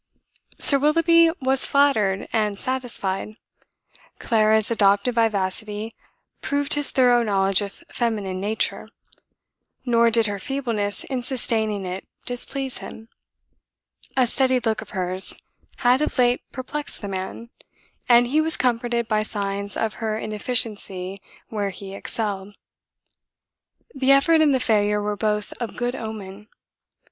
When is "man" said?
17.07-17.51